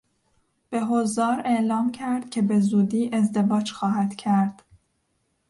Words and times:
به 0.69 0.79
حضار 0.81 1.41
اعلام 1.45 1.91
کرد 1.91 2.29
که 2.29 2.41
بزودی 2.41 3.09
ازدواج 3.13 3.71
خواهد 3.71 4.15
کرد. 4.15 4.63